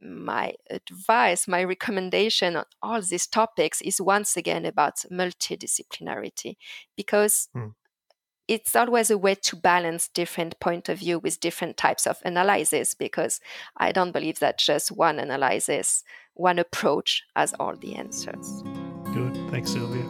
[0.00, 6.56] my advice, my recommendation on all these topics is once again about multidisciplinarity
[6.96, 7.72] because mm
[8.46, 12.94] it's always a way to balance different point of view with different types of analysis
[12.94, 13.40] because
[13.76, 16.04] i don't believe that just one analysis
[16.34, 18.62] one approach has all the answers.
[19.12, 19.34] Good.
[19.50, 20.02] Thanks sylvia.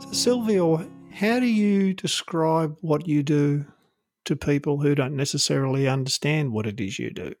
[0.00, 3.66] So sylvia how do you describe what you do
[4.24, 7.34] to people who don't necessarily understand what it is you do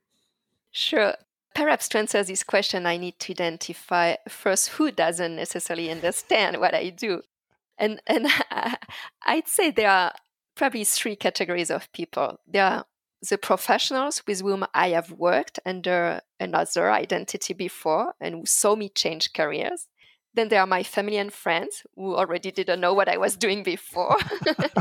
[0.74, 1.14] Sure.
[1.54, 6.74] Perhaps to answer this question, I need to identify first who doesn't necessarily understand what
[6.74, 7.22] I do.
[7.78, 8.26] And, and
[9.24, 10.12] I'd say there are
[10.56, 12.40] probably three categories of people.
[12.44, 12.86] There are
[13.30, 18.88] the professionals with whom I have worked under another identity before and who saw me
[18.88, 19.86] change careers.
[20.34, 23.62] Then there are my family and friends who already didn't know what I was doing
[23.62, 24.16] before.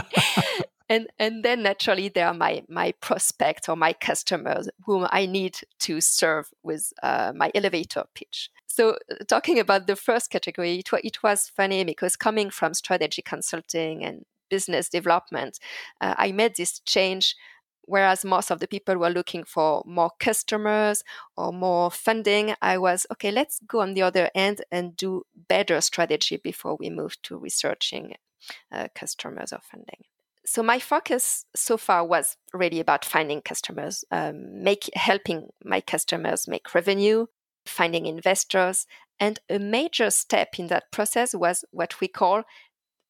[0.90, 5.60] and and then naturally there are my my prospects or my customers whom I need
[5.80, 8.50] to serve with uh, my elevator pitch.
[8.68, 13.22] So uh, talking about the first category, it, it was funny because coming from strategy
[13.22, 15.60] consulting and business development,
[16.02, 17.36] uh, I made this change
[17.86, 21.04] whereas most of the people were looking for more customers
[21.38, 25.82] or more funding, I was okay, let's go on the other end and do better
[25.82, 28.16] strategy before we move to researching
[28.72, 30.04] uh, customers or funding.
[30.46, 36.48] So my focus so far was really about finding customers, um, make helping my customers
[36.48, 37.28] make revenue,
[37.66, 38.86] finding investors,
[39.20, 42.44] and a major step in that process was what we call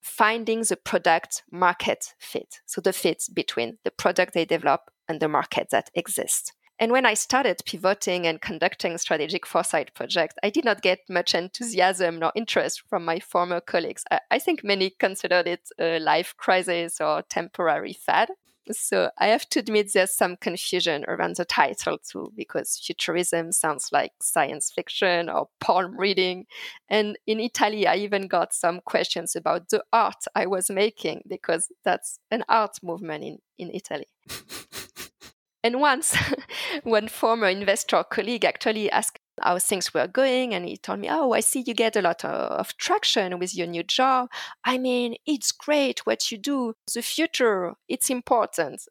[0.04, 2.60] finding the product market fit.
[2.66, 6.51] So the fit between the product they develop and the market that exists.
[6.78, 11.34] And when I started pivoting and conducting strategic foresight projects, I did not get much
[11.34, 14.04] enthusiasm nor interest from my former colleagues.
[14.12, 18.30] I, I think many considered it a life crisis or temporary fad.
[18.72, 23.89] So I have to admit there's some confusion around the title too, because futurism sounds
[23.91, 26.45] like science fiction or palm reading.
[26.89, 31.68] And in Italy, I even got some questions about the art I was making, because
[31.84, 34.07] that's an art movement in, in Italy.
[35.64, 36.16] and once,
[36.84, 41.32] one former investor colleague actually asked how things were going and he told me oh
[41.32, 44.30] i see you get a lot of traction with your new job.
[44.64, 46.76] I mean it's great what you do.
[46.94, 48.88] The future it's important.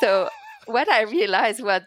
[0.00, 0.28] So
[0.66, 1.82] what i realized was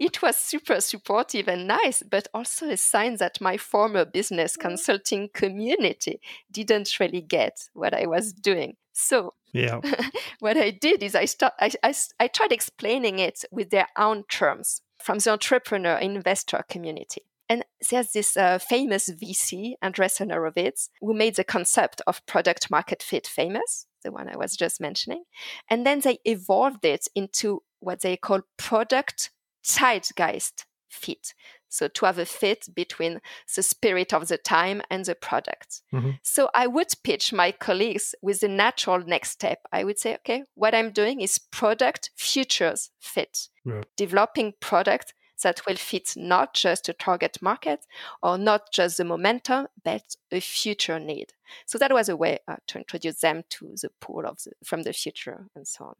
[0.00, 4.68] it was super supportive and nice, but also a sign that my former business mm-hmm.
[4.68, 6.20] consulting community
[6.50, 8.76] didn't really get what I was doing.
[8.92, 9.80] So, yeah,
[10.40, 14.24] what I did is I, start, I, I, I tried explaining it with their own
[14.30, 17.22] terms from the entrepreneur investor community.
[17.48, 23.02] And there's this uh, famous VC, Andreessen Horowitz, who made the concept of product market
[23.02, 25.24] fit famous, the one I was just mentioning.
[25.68, 29.30] And then they evolved it into what they call product
[29.66, 31.34] zeitgeist fit.
[31.70, 33.20] So to have a fit between
[33.54, 35.82] the spirit of the time and the product.
[35.92, 36.10] Mm-hmm.
[36.22, 39.60] So I would pitch my colleagues with the natural next step.
[39.72, 43.82] I would say, okay, what I'm doing is product futures fit, yeah.
[43.96, 47.86] developing product that will fit not just a target market
[48.22, 51.32] or not just the momentum, but a future need.
[51.66, 54.82] So that was a way uh, to introduce them to the pool of the, from
[54.82, 55.94] the future and so on.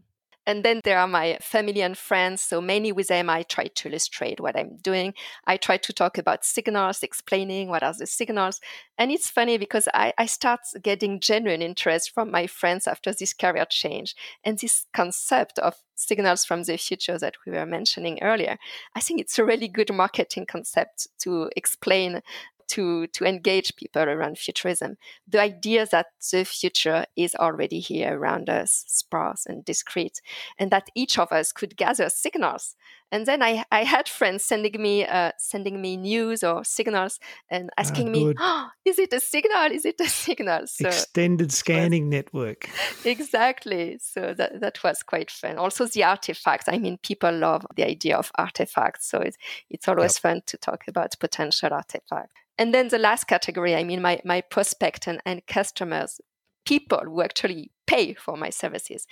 [0.50, 2.42] And then there are my family and friends.
[2.42, 5.14] So many with them, I try to illustrate what I'm doing.
[5.46, 8.60] I try to talk about signals, explaining what are the signals.
[8.98, 13.32] And it's funny because I, I start getting genuine interest from my friends after this
[13.32, 14.16] career change.
[14.42, 18.58] And this concept of signals from the future that we were mentioning earlier,
[18.96, 22.22] I think it's a really good marketing concept to explain
[22.70, 24.96] to to engage people around futurism.
[25.28, 30.20] The idea that the future is already here around us, sparse and discrete,
[30.58, 32.76] and that each of us could gather signals.
[33.12, 37.18] And then I, I had friends sending me uh, sending me news or signals
[37.48, 39.72] and ah, asking me, oh, "Is it a signal?
[39.72, 42.70] Is it a signal?" So Extended scanning was, network.
[43.04, 43.98] Exactly.
[44.00, 45.58] So that that was quite fun.
[45.58, 46.68] Also the artifacts.
[46.68, 49.38] I mean, people love the idea of artifacts, so it's
[49.70, 50.22] it's always yep.
[50.22, 52.32] fun to talk about potential artifacts.
[52.60, 56.20] And then the last category, I mean, my, my prospect and, and customers,
[56.66, 59.06] people who actually pay for my services.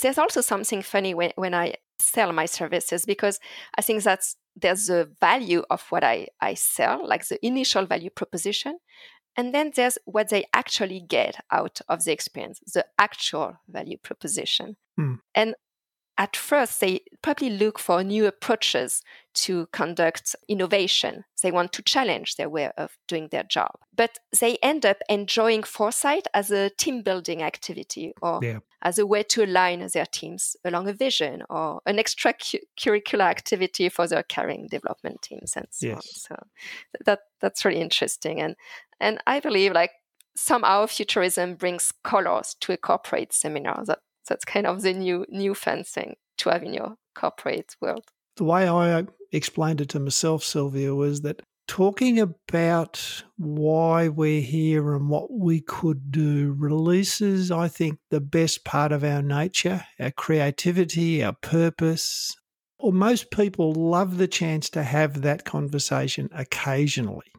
[0.00, 3.40] There's also something funny when, when I sell my services because
[3.76, 8.08] I think that's there's the value of what I, I sell, like the initial value
[8.08, 8.78] proposition.
[9.36, 14.78] And then there's what they actually get out of the experience, the actual value proposition.
[14.98, 15.18] Mm.
[15.34, 15.54] And
[16.18, 19.02] at first they probably look for new approaches
[19.34, 21.24] to conduct innovation.
[21.42, 23.70] They want to challenge their way of doing their job.
[23.96, 28.58] But they end up enjoying foresight as a team building activity or yeah.
[28.82, 34.08] as a way to align their teams along a vision or an extracurricular activity for
[34.08, 35.96] their caring development teams and so yes.
[35.96, 36.02] on.
[36.02, 36.36] So
[37.04, 38.40] that that's really interesting.
[38.40, 38.56] And
[38.98, 39.92] and I believe like
[40.34, 45.54] somehow futurism brings colors to a corporate seminar that that's kind of the new new
[45.54, 48.04] fencing to have in your corporate world.
[48.36, 54.94] The way I explained it to myself, Sylvia, was that talking about why we're here
[54.94, 60.10] and what we could do releases, I think, the best part of our nature, our
[60.10, 62.34] creativity, our purpose.
[62.78, 67.32] Or most people love the chance to have that conversation occasionally.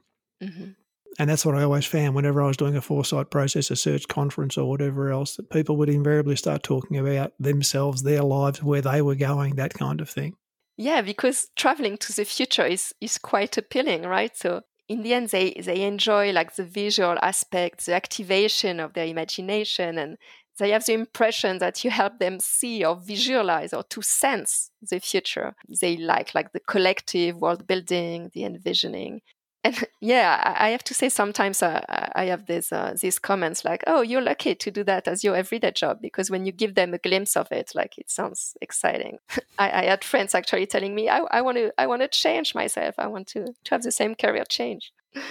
[0.44, 0.72] Mm-hmm.
[1.18, 4.08] And that's what I always found whenever I was doing a foresight process, a search
[4.08, 8.82] conference, or whatever else, that people would invariably start talking about themselves, their lives, where
[8.82, 10.36] they were going, that kind of thing.
[10.78, 14.36] Yeah, because traveling to the future is, is quite appealing, right?
[14.38, 19.06] So in the end, they, they enjoy like the visual aspect, the activation of their
[19.06, 20.18] imagination, and
[20.58, 25.00] they have the impression that you help them see or visualize or to sense the
[25.00, 25.56] future.
[25.82, 29.22] They like like the collective world building, the envisioning.
[29.64, 31.82] And yeah, I have to say sometimes uh,
[32.16, 35.36] I have these uh, these comments like, "Oh, you're lucky to do that as your
[35.36, 39.20] everyday job," because when you give them a glimpse of it, like it sounds exciting.
[39.60, 42.96] I, I, had friends actually telling me, "I want to, I want to change myself.
[42.98, 44.92] I want to to have the same career change."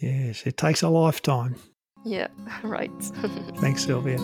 [0.00, 1.56] Yes, it takes a lifetime.
[2.04, 2.28] Yeah,
[2.62, 2.92] right.
[3.56, 4.20] Thanks, Sylvia.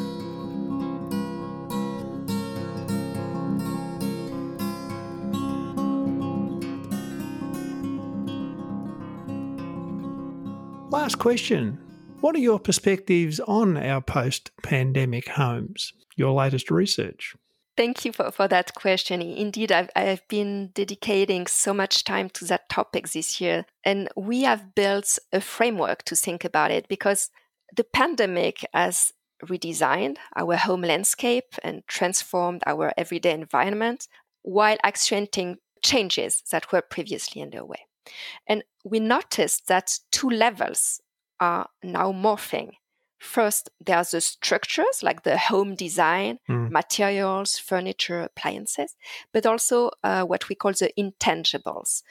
[11.05, 11.79] Last question.
[12.23, 15.93] What are your perspectives on our post pandemic homes?
[16.17, 17.37] Your latest research?
[17.77, 19.21] Thank you for, for that question.
[19.21, 23.67] Indeed, I've, I've been dedicating so much time to that topic this year.
[23.85, 27.29] And we have built a framework to think about it because
[27.77, 29.13] the pandemic has
[29.45, 34.09] redesigned our home landscape and transformed our everyday environment
[34.41, 37.81] while accentuating changes that were previously underway.
[38.47, 41.01] And we noticed that two levels
[41.41, 42.73] are now morphing.
[43.19, 46.71] First, there's the structures like the home design, mm.
[46.71, 48.97] materials, furniture, appliances,
[49.33, 52.03] but also uh, what we call the intangibles,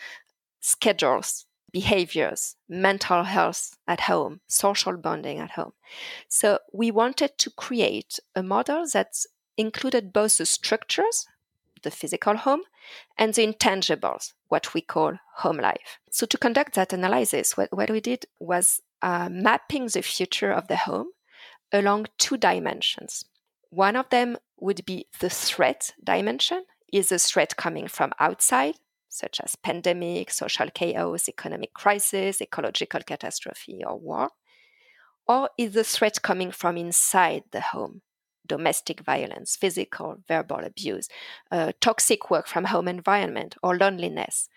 [0.59, 5.73] schedules, behaviors, mental health at home, social bonding at home.
[6.27, 9.13] So we wanted to create a model that
[9.57, 11.27] included both the structures,
[11.83, 12.61] the physical home,
[13.17, 15.99] and the intangibles, what we call home life.
[16.11, 20.67] So, to conduct that analysis, what, what we did was uh, mapping the future of
[20.67, 21.07] the home
[21.71, 23.25] along two dimensions.
[23.69, 26.65] One of them would be the threat dimension.
[26.91, 28.75] Is a threat coming from outside,
[29.09, 34.29] such as pandemic, social chaos, economic crisis, ecological catastrophe, or war?
[35.27, 38.03] Or is the threat coming from inside the home,
[38.47, 41.07] domestic violence, physical, verbal abuse,
[41.51, 44.49] uh, toxic work from home environment, or loneliness.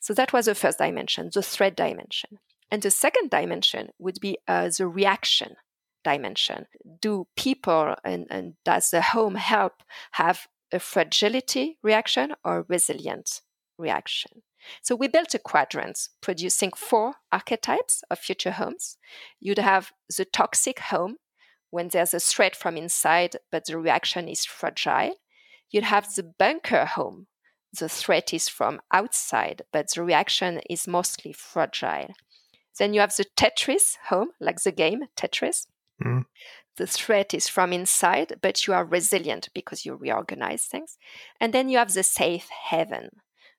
[0.00, 2.38] So that was the first dimension, the threat dimension.
[2.70, 5.56] And the second dimension would be uh, the reaction
[6.02, 6.66] dimension.
[7.00, 13.40] Do people and, and does the home help have a fragility reaction or resilient
[13.78, 14.42] reaction?
[14.82, 18.96] So we built a quadrant producing four archetypes of future homes.
[19.40, 21.16] You'd have the toxic home,
[21.74, 25.14] when there's a threat from inside, but the reaction is fragile.
[25.70, 27.26] You'd have the bunker home.
[27.76, 32.14] The threat is from outside, but the reaction is mostly fragile.
[32.78, 35.66] Then you have the Tetris home, like the game Tetris.
[36.00, 36.26] Mm.
[36.76, 40.96] The threat is from inside, but you are resilient because you reorganize things.
[41.40, 43.08] And then you have the safe haven.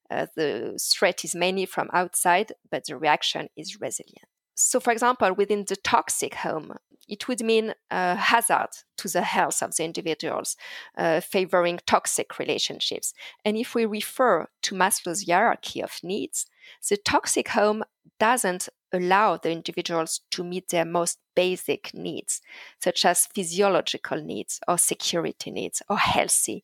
[0.09, 4.29] Uh, the threat is mainly from outside, but the reaction is resilient.
[4.55, 6.77] So, for example, within the toxic home,
[7.07, 10.55] it would mean a hazard to the health of the individuals,
[10.97, 13.13] uh, favoring toxic relationships.
[13.43, 16.47] And if we refer to Maslow's hierarchy of needs,
[16.89, 17.83] the toxic home
[18.19, 22.41] doesn't allow the individuals to meet their most basic needs,
[22.81, 26.63] such as physiological needs or security needs or healthy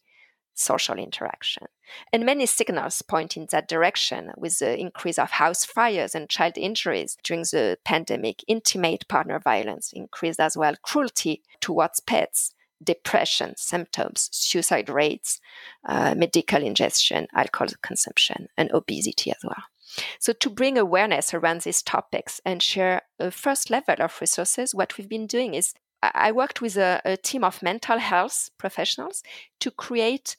[0.62, 1.68] social interaction.
[2.14, 6.58] And many signals point in that direction with the increase of house fires and child
[6.58, 12.54] injuries during the pandemic, intimate partner violence increased as well, cruelty towards pets,
[12.84, 15.40] depression symptoms, suicide rates,
[15.86, 19.64] uh, medical ingestion, alcohol consumption, and obesity as well.
[20.20, 24.98] So, to bring awareness around these topics and share a first level of resources, what
[24.98, 29.22] we've been doing is I worked with a, a team of mental health professionals
[29.60, 30.38] to create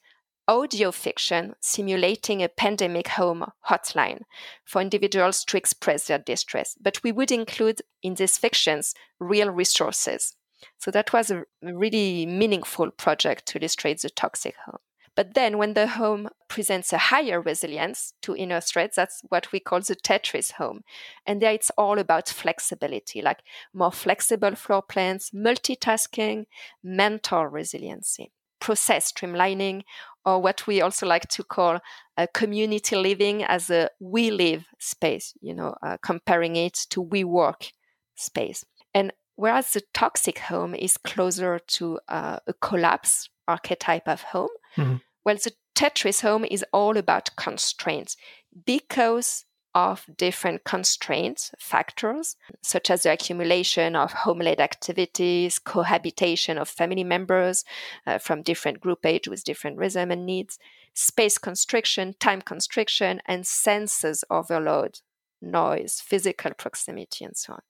[0.53, 4.21] audio fiction simulating a pandemic home hotline
[4.65, 6.77] for individuals to express their distress.
[6.81, 10.37] But we would include in these fictions real resources.
[10.79, 14.79] So that was a really meaningful project to illustrate the toxic home.
[15.15, 19.61] But then, when the home presents a higher resilience to inner threats, that's what we
[19.61, 20.85] call the Tetris home.
[21.27, 23.41] And there it's all about flexibility, like
[23.75, 26.47] more flexible floor plans, multitasking,
[26.83, 29.83] mental resiliency, process streamlining,
[30.25, 31.81] or what we also like to call
[32.17, 37.25] a community living as a we live space, you know, uh, comparing it to we
[37.25, 37.73] work
[38.15, 38.65] space.
[38.95, 44.97] And whereas the toxic home is closer to uh, a collapse archetype of home, mm-hmm.
[45.25, 48.17] well, the Tetris home is all about constraints
[48.67, 49.45] because
[49.75, 57.65] of different constraints factors, such as the accumulation of home-led activities, cohabitation of family members
[58.07, 60.59] uh, from different group age with different rhythm and needs,
[60.95, 65.01] space constriction, time constriction, and senses overload,
[65.41, 67.63] noise, physical proximity, and so on.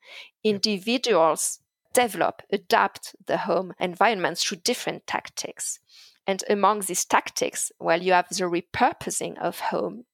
[0.42, 1.60] Individuals
[1.92, 5.78] develop, adapt the home environment through different tactics.
[6.26, 10.04] And among these tactics, while you have the repurposing of home,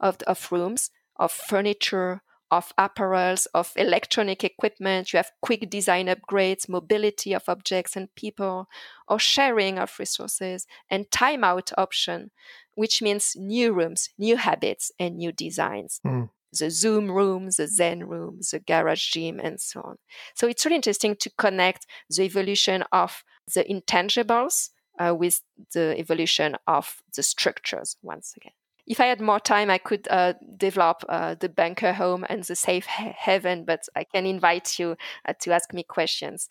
[0.00, 5.12] of, of rooms, of furniture, of apparels, of electronic equipment.
[5.12, 8.68] You have quick design upgrades, mobility of objects and people,
[9.08, 12.30] or sharing of resources, and timeout option,
[12.74, 16.00] which means new rooms, new habits, and new designs.
[16.06, 16.28] Mm.
[16.52, 19.96] The Zoom room, the Zen room, the garage gym, and so on.
[20.34, 25.40] So it's really interesting to connect the evolution of the intangibles uh, with
[25.72, 28.52] the evolution of the structures once again
[28.86, 32.56] if I had more time, I could uh, develop uh, the bunker home and the
[32.56, 36.48] safe haven, but I can invite you uh, to ask me questions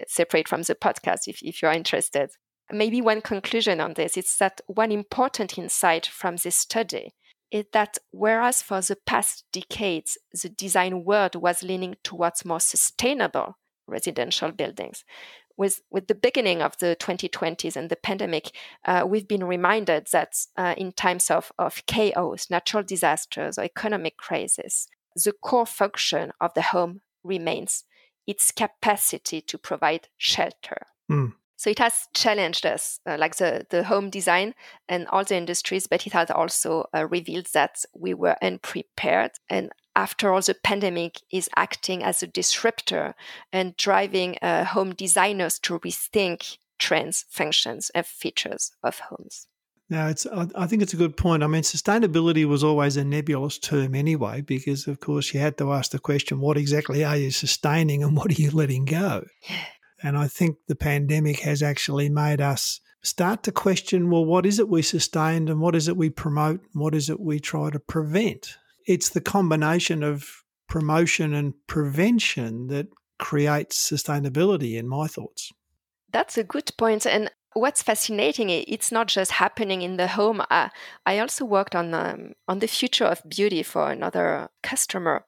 [0.00, 2.30] uh, separate from the podcast if, if you're interested.
[2.72, 7.12] Maybe one conclusion on this is that one important insight from this study
[7.50, 13.58] is that whereas for the past decades the design world was leaning towards more sustainable
[13.86, 15.04] residential buildings,
[15.56, 18.50] with, with the beginning of the 2020s and the pandemic,
[18.84, 24.16] uh, we've been reminded that uh, in times of, of chaos, natural disasters, or economic
[24.16, 27.84] crisis, the core function of the home remains
[28.26, 30.86] its capacity to provide shelter.
[31.10, 31.34] Mm.
[31.56, 34.54] So it has challenged us, uh, like the, the home design
[34.88, 39.70] and all the industries, but it has also uh, revealed that we were unprepared and
[39.96, 43.14] after all, the pandemic is acting as a disruptor
[43.52, 49.46] and driving uh, home designers to rethink trends, functions, and features of homes.
[49.90, 50.26] Now, it's.
[50.26, 51.42] I think it's a good point.
[51.42, 55.72] I mean, sustainability was always a nebulous term anyway, because of course you had to
[55.72, 59.24] ask the question: what exactly are you sustaining, and what are you letting go?
[60.02, 64.58] And I think the pandemic has actually made us start to question: well, what is
[64.58, 67.68] it we sustain, and what is it we promote, and what is it we try
[67.68, 68.56] to prevent?
[68.86, 75.52] It's the combination of promotion and prevention that creates sustainability in my thoughts.
[76.10, 77.06] That's a good point.
[77.06, 80.42] And what's fascinating, it's not just happening in the home.
[80.50, 80.70] I,
[81.06, 85.24] I also worked on um, on the future of beauty for another customer,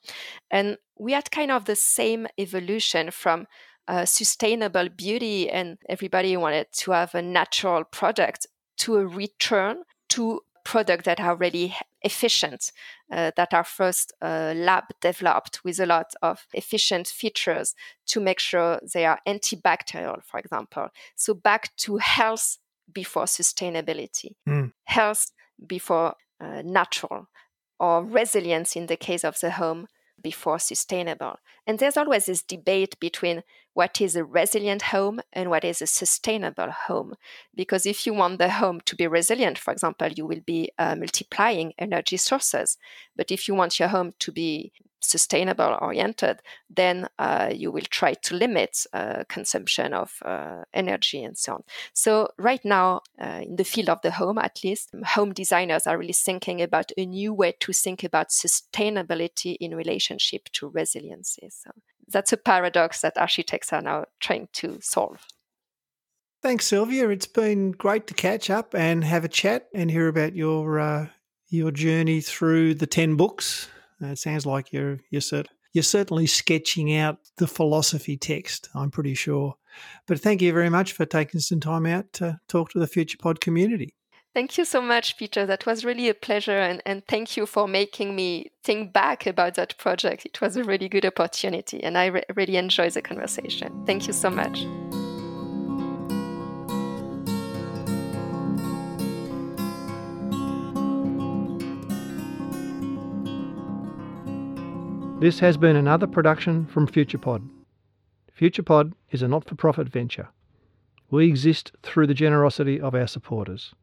[0.51, 3.47] and we had kind of the same evolution from
[3.89, 8.47] uh, sustainable beauty, and everybody wanted to have a natural product
[8.79, 11.75] to a return to products that are really
[12.07, 12.73] efficient,
[13.13, 17.75] uh, that are first uh, lab developed with a lot of efficient features
[18.07, 20.89] to make sure they are antibacterial, for example.
[21.17, 22.59] So back to health
[22.93, 24.73] before sustainability, mm.
[24.85, 25.33] health
[25.67, 27.29] before uh, natural,
[27.79, 29.87] or resilience in the case of the home
[30.23, 31.37] before sustainable.
[31.67, 33.43] And there's always this debate between
[33.77, 37.13] what is a resilient home and what is a sustainable home.
[37.55, 40.97] Because if you want the home to be resilient, for example, you will be uh,
[40.97, 42.79] multiplying energy sources.
[43.15, 44.73] But if you want your home to be
[45.03, 51.37] sustainable oriented, then uh, you will try to limit uh, consumption of uh, energy and
[51.37, 51.65] so on.
[51.93, 55.99] So, right now, uh, in the field of the home, at least, home designers are
[55.99, 61.51] really thinking about a new way to think about sustainability in relationship to resiliency.
[61.51, 61.73] So,
[62.09, 65.27] that's a paradox that architects are now trying to solve.
[66.43, 67.09] Thanks, Sylvia.
[67.09, 71.09] It's been great to catch up and have a chat and hear about your uh,
[71.49, 73.69] your journey through the ten books.
[74.01, 78.69] Uh, it sounds like you're you're, cert- you're certainly sketching out the philosophy text.
[78.75, 79.57] I'm pretty sure.
[80.07, 83.19] But thank you very much for taking some time out to talk to the Future
[83.19, 83.96] Pod community.
[84.37, 85.47] Thank you so much, Peter.
[85.47, 86.59] That was really a pleasure.
[86.59, 90.27] And, and thank you for making me think back about that project.
[90.27, 91.83] It was a really good opportunity.
[91.83, 93.73] And I re- really enjoyed the conversation.
[93.87, 94.67] Thank you so much.
[105.19, 107.49] This has been another production from FuturePod.
[108.39, 110.29] FuturePod is a not for profit venture.
[111.11, 113.75] We exist through the generosity of our supporters.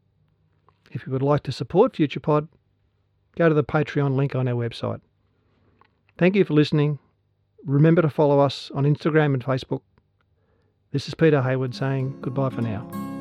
[0.94, 2.48] If you would like to support FuturePod,
[3.36, 5.02] go to the Patreon link on our website.
[6.20, 7.00] Thank you for listening.
[7.66, 9.82] Remember to follow us on Instagram and Facebook.
[10.92, 13.13] This is Peter Hayward saying goodbye for now.